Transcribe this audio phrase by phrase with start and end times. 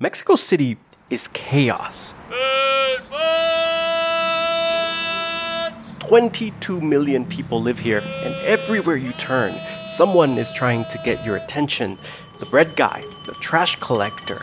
[0.00, 0.76] Mexico City
[1.10, 2.14] is chaos.
[5.98, 11.34] 22 million people live here, and everywhere you turn, someone is trying to get your
[11.34, 11.98] attention.
[12.38, 14.38] The bread guy, the trash collector,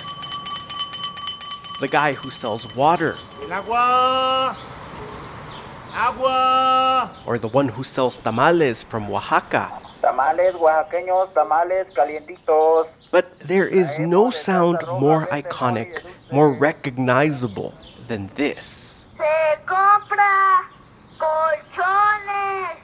[1.79, 3.15] the guy who sells water,
[3.49, 4.57] agua!
[5.93, 7.15] ¡Agua!
[7.25, 9.71] or the one who sells tamales from Oaxaca.
[10.15, 12.87] Tamales oaxaqueños, tamales calientitos.
[13.11, 17.73] But there is no sound more iconic, more recognizable
[18.07, 19.07] than this.
[19.17, 20.69] Se compra
[21.19, 22.77] colchones,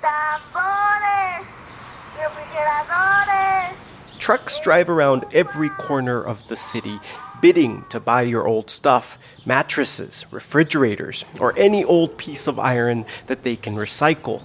[0.00, 1.46] tambores,
[2.16, 3.74] refrigeradores.
[4.20, 7.00] Trucks drive around every corner of the city,
[7.42, 13.42] bidding to buy your old stuff mattresses, refrigerators, or any old piece of iron that
[13.42, 14.40] they can recycle.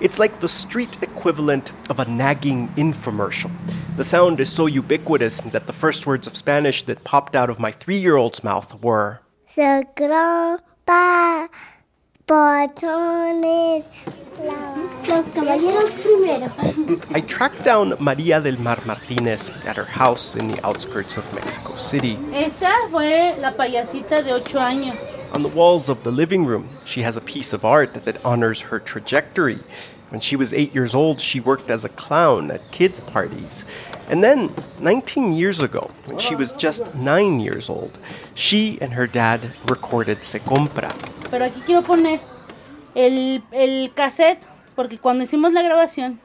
[0.00, 3.50] It's like the street equivalent of a nagging infomercial.
[3.96, 7.58] The sound is so ubiquitous that the first words of Spanish that popped out of
[7.58, 11.48] my three year old's mouth were Se compra
[12.28, 13.84] colchones.
[15.08, 16.48] Los caballeros primero.
[17.14, 21.74] I tracked down Maria del Mar Martinez at her house in the outskirts of Mexico
[21.76, 22.16] City.
[22.32, 25.17] Esta fue la payasita de ocho años.
[25.32, 28.60] On the walls of the living room, she has a piece of art that honors
[28.62, 29.58] her trajectory.
[30.08, 33.66] When she was eight years old, she worked as a clown at kids' parties.
[34.08, 37.98] And then, 19 years ago, when she was just nine years old,
[38.34, 40.90] she and her dad recorded Se Compra.
[41.30, 42.20] Pero aquí quiero poner
[42.94, 44.42] el, el cassette,
[44.74, 46.18] porque cuando hicimos la grabación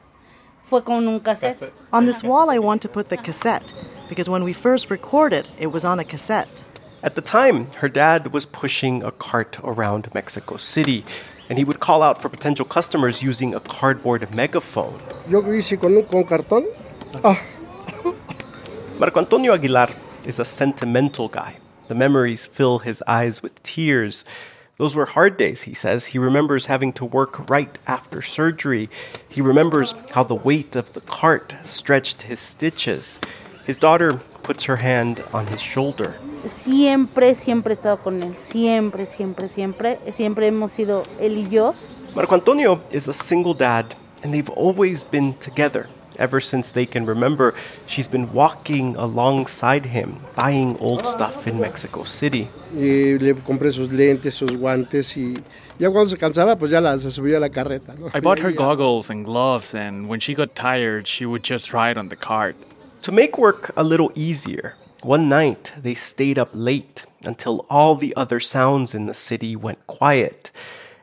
[0.64, 1.70] fue con un cassette.
[1.92, 3.74] On this wall, I want to put the cassette
[4.08, 6.64] because when we first recorded, it was on a cassette.
[7.04, 11.04] At the time, her dad was pushing a cart around Mexico City,
[11.50, 14.98] and he would call out for potential customers using a cardboard megaphone.
[15.28, 16.64] Yo hice con, un- con cartón.
[17.22, 17.38] Ah,
[18.98, 19.90] Marco Antonio Aguilar
[20.24, 21.58] is a sentimental guy.
[21.88, 24.24] The memories fill his eyes with tears.
[24.78, 26.06] Those were hard days, he says.
[26.06, 28.88] He remembers having to work right after surgery.
[29.28, 33.20] He remembers how the weight of the cart stretched his stitches.
[33.66, 36.14] His daughter puts her hand on his shoulder.
[36.56, 38.34] Siempre, siempre he estado con él.
[38.38, 39.98] Siempre, siempre, siempre.
[40.12, 41.74] Siempre hemos sido él y yo.
[42.14, 43.86] Marco Antonio is a single dad,
[44.22, 45.88] and they've always been together.
[46.16, 47.54] Ever since they can remember,
[47.88, 52.48] she's been walking alongside him, buying old stuff in Mexico City.
[52.72, 55.34] y le compré sus lentes, sus guantes y
[55.78, 57.94] ya cuando se cansaba, pues ya la, se subía a la carreta.
[58.14, 61.98] I bought her goggles and gloves, and when she got tired, she would just ride
[61.98, 62.54] on the cart.
[63.04, 68.16] To make work a little easier, one night they stayed up late until all the
[68.16, 70.50] other sounds in the city went quiet,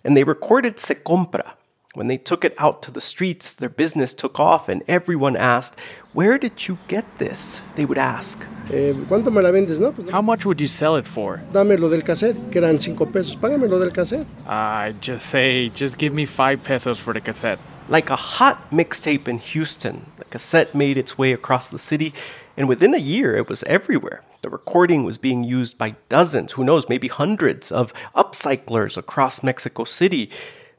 [0.04, 1.52] and they recorded Se Compra.
[1.94, 5.78] When they took it out to the streets, their business took off, and everyone asked,
[6.14, 7.62] Where did you get this?
[7.76, 8.42] They would ask.
[8.72, 9.78] Eh, ¿Cuánto me la vendes?
[9.78, 11.40] No, pues, How much would you sell it for?
[11.54, 13.36] dame lo del cassette, que eran cinco pesos.
[13.36, 14.26] Págame lo del cassette.
[14.48, 17.60] I just say, just give me five pesos for the cassette.
[17.92, 22.14] Like a hot mixtape in Houston, the cassette made its way across the city,
[22.56, 24.24] and within a year it was everywhere.
[24.44, 29.84] The recording was being used by dozens, who knows, maybe hundreds of upcyclers across Mexico
[29.84, 30.30] City.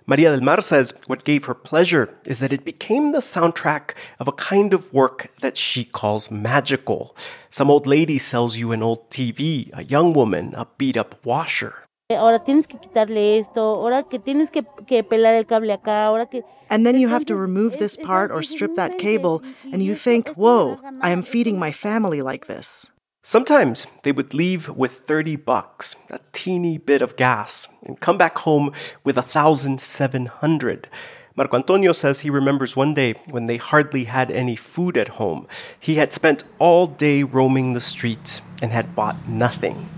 [0.06, 4.26] Maria del Mar says what gave her pleasure is that it became the soundtrack of
[4.26, 7.14] a kind of work that she calls magical.
[7.50, 11.82] Some old lady sells you an old TV, a young woman, a beat up washer.
[12.08, 16.04] Eh, ahora tienes que quitarle esto, ahora que tienes que, que pelar el cable acá,
[16.04, 16.44] ahora que...
[16.68, 19.42] And then you have to remove this part or strip that cable,
[19.72, 22.90] and you think, whoa, I am feeding my family like this.
[23.22, 28.38] Sometimes they would leave with 30 bucks, a teeny bit of gas, and come back
[28.38, 28.72] home
[29.04, 30.88] with 1,700.
[31.36, 35.46] Marco Antonio says he remembers one day when they hardly had any food at home.
[35.78, 39.88] He had spent all day roaming the streets and had bought nothing.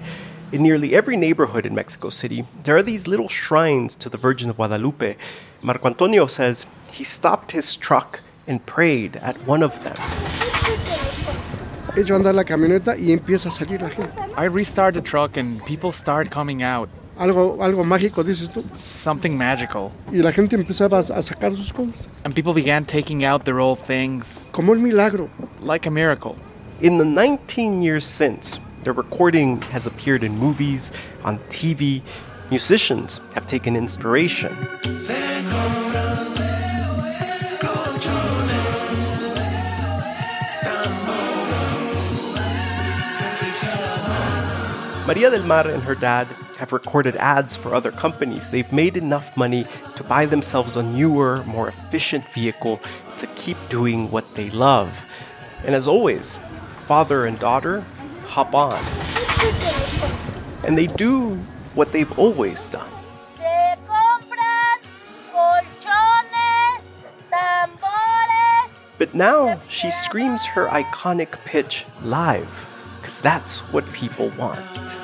[0.54, 4.48] In nearly every neighborhood in Mexico City, there are these little shrines to the Virgin
[4.48, 5.16] of Guadalupe.
[5.62, 9.96] Marco Antonio says he stopped his truck and prayed at one of them.
[11.96, 14.12] Echo a andar la camioneta y empieza a salir la gente.
[14.36, 16.88] I restart the truck, and people start coming out.
[17.18, 18.62] Algo, algo mágico, dices tú.
[18.72, 19.90] Something magical.
[20.12, 22.08] Y la gente empezaba a a sacar sus cosas.
[22.24, 25.28] And people began taking out their old things Como un milagro.
[25.60, 26.36] like a miracle.
[26.80, 30.92] In the 19 years since, the recording has appeared in movies,
[31.24, 32.02] on TV.
[32.50, 34.54] Musicians have taken inspiration.
[45.06, 46.26] Maria del Mar and her dad
[46.58, 48.50] have recorded ads for other companies.
[48.50, 49.66] They've made enough money
[49.96, 52.80] to buy themselves a newer, more efficient vehicle
[53.16, 55.06] to keep doing what they love.
[55.64, 56.38] And as always,
[56.86, 57.82] father and daughter
[58.34, 58.82] hop on.
[60.66, 61.36] And they do
[61.76, 62.90] what they've always done.
[63.38, 64.78] Se compran
[65.30, 66.82] colchones,
[67.30, 68.70] tambores.
[68.98, 72.66] But now she screams her iconic pitch live,
[72.98, 74.98] because that's what people want.